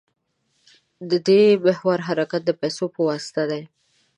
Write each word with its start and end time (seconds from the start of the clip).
د 1.09 1.11
دې 1.27 1.41
محور 1.65 1.99
حرکت 2.07 2.41
د 2.45 2.51
پیسو 2.61 2.85
په 2.95 3.01
واسطه 3.07 3.43
دی. 3.51 3.61